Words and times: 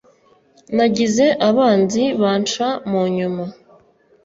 Nagize 0.75 1.25
abanzi 1.49 2.03
banca 2.19 2.67
mu 2.89 3.03
nyuma. 3.15 3.43